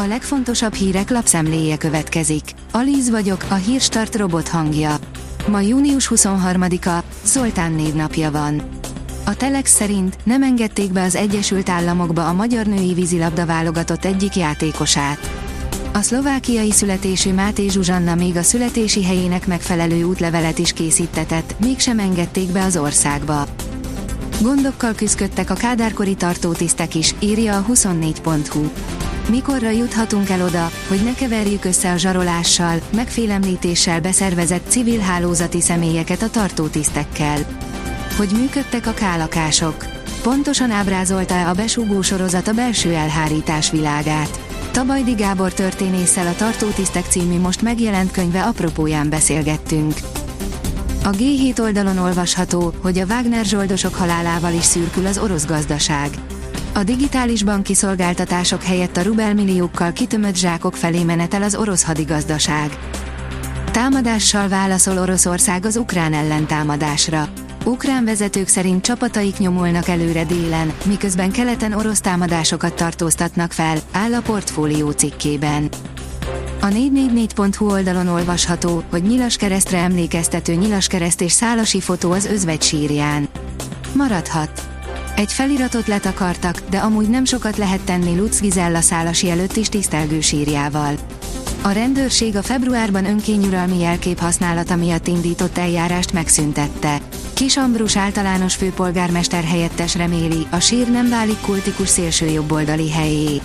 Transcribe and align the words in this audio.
A 0.00 0.06
legfontosabb 0.06 0.74
hírek 0.74 1.10
lapszemléje 1.10 1.76
következik. 1.76 2.42
Alíz 2.72 3.10
vagyok, 3.10 3.44
a 3.48 3.54
hírstart 3.54 4.16
robot 4.16 4.48
hangja. 4.48 4.96
Ma 5.48 5.60
június 5.60 6.10
23-a, 6.14 7.02
Szoltán 7.22 7.72
névnapja 7.72 8.30
van. 8.30 8.62
A 9.24 9.34
Telex 9.34 9.74
szerint 9.74 10.16
nem 10.24 10.42
engedték 10.42 10.92
be 10.92 11.02
az 11.02 11.14
Egyesült 11.14 11.68
Államokba 11.68 12.28
a 12.28 12.32
magyar 12.32 12.66
női 12.66 12.94
vízilabda 12.94 13.46
válogatott 13.46 14.04
egyik 14.04 14.36
játékosát. 14.36 15.18
A 15.92 16.00
szlovákiai 16.00 16.72
születésű 16.72 17.32
Máté 17.32 17.68
Zsuzsanna 17.68 18.14
még 18.14 18.36
a 18.36 18.42
születési 18.42 19.04
helyének 19.04 19.46
megfelelő 19.46 20.02
útlevelet 20.02 20.58
is 20.58 20.72
készítetett, 20.72 21.54
mégsem 21.60 21.98
engedték 21.98 22.52
be 22.52 22.64
az 22.64 22.76
országba. 22.76 23.46
Gondokkal 24.40 24.94
küzdöttek 24.94 25.50
a 25.50 25.54
kádárkori 25.54 26.14
tartótisztek 26.14 26.94
is, 26.94 27.14
írja 27.18 27.56
a 27.56 27.64
24.hu. 27.72 28.68
Mikorra 29.28 29.70
juthatunk 29.70 30.28
el 30.28 30.42
oda, 30.42 30.70
hogy 30.88 31.04
ne 31.04 31.14
keverjük 31.14 31.64
össze 31.64 31.92
a 31.92 31.96
zsarolással, 31.96 32.80
megfélemlítéssel 32.94 34.00
beszervezett 34.00 34.68
civil 34.68 34.98
hálózati 34.98 35.60
személyeket 35.60 36.22
a 36.22 36.30
tartótisztekkel? 36.30 37.38
Hogy 38.16 38.28
működtek 38.38 38.86
a 38.86 38.92
kálakások? 38.92 39.86
Pontosan 40.22 40.70
ábrázolta 40.70 41.48
a 41.48 41.54
besúgó 41.54 42.02
sorozat 42.02 42.48
a 42.48 42.52
belső 42.52 42.94
elhárítás 42.94 43.70
világát. 43.70 44.40
Tabajdi 44.72 45.12
Gábor 45.12 45.52
történésszel 45.52 46.26
a 46.26 46.34
Tartótisztek 46.34 47.04
című 47.04 47.38
most 47.38 47.62
megjelent 47.62 48.10
könyve 48.10 48.42
apropóján 48.42 49.08
beszélgettünk. 49.08 49.94
A 51.04 51.10
G7 51.10 51.60
oldalon 51.60 51.98
olvasható, 51.98 52.74
hogy 52.82 52.98
a 52.98 53.04
Wagner 53.04 53.44
zsoldosok 53.44 53.94
halálával 53.94 54.52
is 54.52 54.64
szürkül 54.64 55.06
az 55.06 55.18
orosz 55.18 55.46
gazdaság. 55.46 56.10
A 56.78 56.84
digitális 56.84 57.42
banki 57.42 57.74
szolgáltatások 57.74 58.62
helyett 58.62 58.96
a 58.96 59.02
rubelmilliókkal 59.02 59.92
kitömött 59.92 60.36
zsákok 60.36 60.76
felé 60.76 61.02
menetel 61.02 61.42
az 61.42 61.54
orosz 61.54 61.84
hadigazdaság. 61.84 62.78
Támadással 63.70 64.48
válaszol 64.48 64.98
Oroszország 64.98 65.64
az 65.64 65.76
ukrán 65.76 66.12
ellentámadásra. 66.12 67.28
Ukrán 67.64 68.04
vezetők 68.04 68.48
szerint 68.48 68.84
csapataik 68.84 69.38
nyomulnak 69.38 69.88
előre 69.88 70.24
délen, 70.24 70.72
miközben 70.84 71.30
keleten 71.30 71.72
orosz 71.72 72.00
támadásokat 72.00 72.74
tartóztatnak 72.74 73.52
fel, 73.52 73.78
áll 73.92 74.14
a 74.14 74.20
portfólió 74.20 74.90
cikkében. 74.90 75.68
A 76.60 76.66
444.hu 76.66 77.70
oldalon 77.70 78.08
olvasható, 78.08 78.82
hogy 78.90 79.02
nyilas 79.02 79.36
keresztre 79.36 79.78
emlékeztető 79.78 80.54
nyilas 80.54 80.86
kereszt 80.86 81.20
és 81.20 81.32
szálasi 81.32 81.80
fotó 81.80 82.12
az 82.12 82.24
özvegy 82.24 82.62
sírján. 82.62 83.28
Maradhat. 83.92 84.77
Egy 85.18 85.32
feliratot 85.32 85.86
letakartak, 85.86 86.62
de 86.70 86.78
amúgy 86.78 87.08
nem 87.08 87.24
sokat 87.24 87.56
lehet 87.56 87.80
tenni 87.80 88.16
Lutz 88.16 88.40
Gizella 88.40 88.80
szálasi 88.80 89.30
előtt 89.30 89.56
is 89.56 89.68
tisztelgő 89.68 90.20
sírjával. 90.20 90.94
A 91.62 91.70
rendőrség 91.70 92.36
a 92.36 92.42
februárban 92.42 93.04
önkényuralmi 93.04 93.80
jelkép 93.80 94.18
használata 94.18 94.76
miatt 94.76 95.06
indított 95.06 95.58
eljárást 95.58 96.12
megszüntette. 96.12 96.98
Kis 97.34 97.56
Ambrus 97.56 97.96
általános 97.96 98.54
főpolgármester 98.54 99.44
helyettes 99.44 99.94
reméli, 99.94 100.46
a 100.50 100.58
sír 100.58 100.90
nem 100.90 101.08
válik 101.08 101.40
kultikus 101.40 101.88
szélsőjobboldali 101.88 102.90
helyé. 102.90 103.40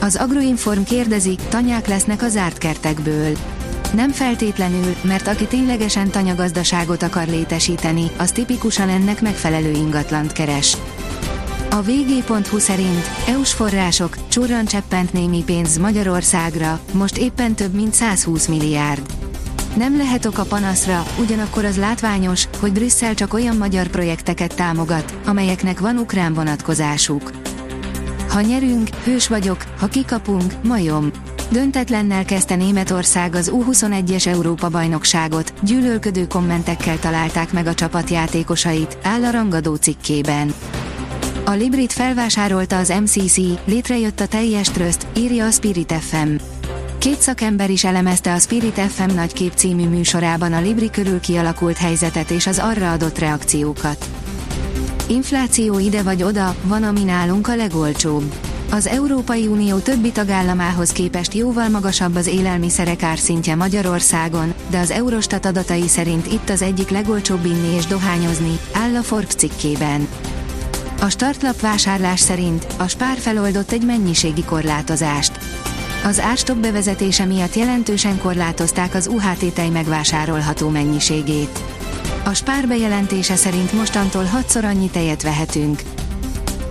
Az 0.00 0.16
Agroinform 0.16 0.82
kérdezi, 0.82 1.36
tanyák 1.48 1.86
lesznek 1.86 2.22
a 2.22 2.28
zárt 2.28 2.58
kertekből. 2.58 3.36
Nem 3.94 4.10
feltétlenül, 4.10 4.94
mert 5.02 5.26
aki 5.26 5.46
ténylegesen 5.46 6.10
tanyagazdaságot 6.10 7.02
akar 7.02 7.26
létesíteni, 7.26 8.10
az 8.16 8.32
tipikusan 8.32 8.88
ennek 8.88 9.20
megfelelő 9.20 9.70
ingatlant 9.70 10.32
keres. 10.32 10.76
A 11.70 11.82
vg.hu 11.82 12.58
szerint 12.58 13.10
EU-s 13.28 13.52
források, 13.52 14.28
csurran 14.28 14.64
cseppent 14.64 15.12
némi 15.12 15.42
pénz 15.44 15.78
Magyarországra, 15.78 16.80
most 16.92 17.16
éppen 17.16 17.54
több 17.54 17.74
mint 17.74 17.94
120 17.94 18.46
milliárd. 18.46 19.00
Nem 19.76 19.96
lehet 19.96 20.24
ok 20.24 20.38
a 20.38 20.44
panaszra, 20.44 21.04
ugyanakkor 21.18 21.64
az 21.64 21.76
látványos, 21.76 22.48
hogy 22.60 22.72
Brüsszel 22.72 23.14
csak 23.14 23.34
olyan 23.34 23.56
magyar 23.56 23.86
projekteket 23.86 24.54
támogat, 24.54 25.18
amelyeknek 25.26 25.80
van 25.80 25.96
ukrán 25.96 26.34
vonatkozásuk. 26.34 27.30
Ha 28.28 28.40
nyerünk, 28.40 28.88
hős 29.04 29.28
vagyok, 29.28 29.64
ha 29.78 29.86
kikapunk, 29.86 30.52
majom. 30.62 31.10
Döntetlennel 31.54 32.24
kezdte 32.24 32.54
Németország 32.54 33.34
az 33.34 33.52
U21-es 33.54 34.26
Európa-bajnokságot, 34.26 35.52
gyűlölködő 35.62 36.26
kommentekkel 36.26 36.98
találták 36.98 37.52
meg 37.52 37.66
a 37.66 37.74
csapat 37.74 38.10
játékosait, 38.10 38.98
áll 39.02 39.24
a 39.24 39.30
rangadó 39.30 39.74
cikkében. 39.74 40.54
A 41.44 41.50
Librit 41.50 41.92
felvásárolta 41.92 42.78
az 42.78 42.88
MCC, 42.88 43.36
létrejött 43.64 44.20
a 44.20 44.26
teljes 44.26 44.70
tröszt, 44.70 45.06
írja 45.16 45.46
a 45.46 45.50
Spirit 45.50 45.92
FM. 45.92 46.34
Két 46.98 47.20
szakember 47.20 47.70
is 47.70 47.84
elemezte 47.84 48.32
a 48.32 48.38
Spirit 48.38 48.80
FM 48.80 49.14
nagykép 49.14 49.52
című 49.54 49.88
műsorában 49.88 50.52
a 50.52 50.60
Libri 50.60 50.90
körül 50.90 51.20
kialakult 51.20 51.76
helyzetet 51.76 52.30
és 52.30 52.46
az 52.46 52.58
arra 52.58 52.92
adott 52.92 53.18
reakciókat. 53.18 54.04
Infláció 55.08 55.78
ide 55.78 56.02
vagy 56.02 56.22
oda, 56.22 56.54
van 56.62 56.82
ami 56.82 57.04
nálunk 57.04 57.48
a 57.48 57.56
legolcsóbb. 57.56 58.43
Az 58.74 58.86
Európai 58.86 59.46
Unió 59.46 59.78
többi 59.78 60.12
tagállamához 60.12 60.92
képest 60.92 61.34
jóval 61.34 61.68
magasabb 61.68 62.14
az 62.14 62.26
élelmiszerek 62.26 63.02
árszintje 63.02 63.54
Magyarországon, 63.54 64.54
de 64.70 64.78
az 64.78 64.90
Eurostat 64.90 65.46
adatai 65.46 65.88
szerint 65.88 66.26
itt 66.26 66.48
az 66.48 66.62
egyik 66.62 66.88
legolcsóbb 66.88 67.44
inni 67.44 67.74
és 67.74 67.86
dohányozni, 67.86 68.58
áll 68.72 68.94
a 68.94 69.02
Forbes 69.02 69.34
cikkében. 69.34 70.08
A 71.00 71.08
startlap 71.08 71.60
vásárlás 71.60 72.20
szerint 72.20 72.66
a 72.78 72.88
Spár 72.88 73.18
feloldott 73.18 73.72
egy 73.72 73.84
mennyiségi 73.84 74.44
korlátozást. 74.44 75.38
Az 76.04 76.20
árstop 76.20 76.56
bevezetése 76.56 77.24
miatt 77.24 77.54
jelentősen 77.54 78.18
korlátozták 78.18 78.94
az 78.94 79.06
UHT 79.06 79.52
tej 79.52 79.68
megvásárolható 79.68 80.68
mennyiségét. 80.68 81.62
A 82.24 82.32
Spár 82.32 82.68
bejelentése 82.68 83.36
szerint 83.36 83.72
mostantól 83.72 84.24
hatszor 84.24 84.64
annyi 84.64 84.90
tejet 84.90 85.22
vehetünk. 85.22 85.82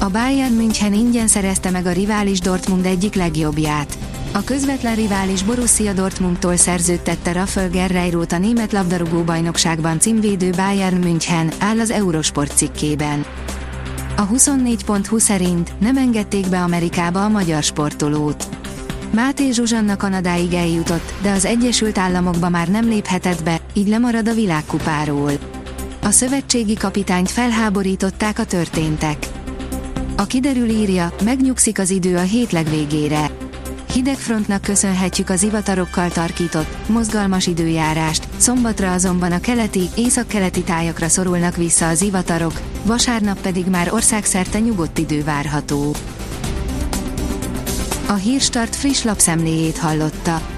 A 0.00 0.08
Bayern 0.08 0.54
München 0.54 0.92
ingyen 0.92 1.26
szerezte 1.26 1.70
meg 1.70 1.86
a 1.86 1.92
rivális 1.92 2.40
Dortmund 2.40 2.86
egyik 2.86 3.14
legjobbját. 3.14 3.98
A 4.32 4.44
közvetlen 4.44 4.94
rivális 4.94 5.42
Borussia 5.42 5.92
Dortmundtól 5.92 6.56
szerződtette 6.56 7.32
Rafael 7.32 7.70
Guerreiro-t 7.70 8.32
a 8.32 8.38
német 8.38 8.72
labdarúgó 8.72 9.22
bajnokságban 9.22 10.00
címvédő 10.00 10.50
Bayern 10.50 10.96
München, 10.96 11.50
áll 11.58 11.80
az 11.80 11.90
Eurosport 11.90 12.56
cikkében. 12.56 13.24
A 14.16 14.28
24.20 14.28 15.18
szerint 15.18 15.72
nem 15.80 15.96
engedték 15.96 16.48
be 16.48 16.62
Amerikába 16.62 17.24
a 17.24 17.28
magyar 17.28 17.62
sportolót. 17.62 18.48
Máté 19.14 19.50
Zsuzsanna 19.50 19.96
Kanadáig 19.96 20.52
eljutott, 20.52 21.14
de 21.22 21.30
az 21.30 21.44
Egyesült 21.44 21.98
Államokba 21.98 22.48
már 22.48 22.68
nem 22.68 22.88
léphetett 22.88 23.42
be, 23.42 23.60
így 23.72 23.88
lemarad 23.88 24.28
a 24.28 24.34
világkupáról. 24.34 25.32
A 26.02 26.10
szövetségi 26.10 26.74
kapitányt 26.74 27.30
felháborították 27.30 28.38
a 28.38 28.44
történtek. 28.44 29.37
A 30.20 30.26
kiderül 30.26 30.68
írja, 30.68 31.14
megnyugszik 31.24 31.78
az 31.78 31.90
idő 31.90 32.16
a 32.16 32.20
hét 32.20 32.52
legvégére. 32.52 33.30
Hidegfrontnak 33.92 34.62
köszönhetjük 34.62 35.30
az 35.30 35.42
ivatarokkal 35.42 36.08
tarkított, 36.08 36.88
mozgalmas 36.88 37.46
időjárást, 37.46 38.28
szombatra 38.36 38.92
azonban 38.92 39.32
a 39.32 39.40
keleti, 39.40 39.88
északkeleti 39.96 40.62
tájakra 40.62 41.08
szorulnak 41.08 41.56
vissza 41.56 41.88
az 41.88 42.02
ivatarok, 42.02 42.60
vasárnap 42.84 43.40
pedig 43.40 43.66
már 43.66 43.92
országszerte 43.92 44.58
nyugodt 44.58 44.98
idő 44.98 45.24
várható. 45.24 45.94
A 48.08 48.14
Hírstart 48.14 48.76
friss 48.76 49.02
lapszemléjét 49.02 49.78
hallotta. 49.78 50.57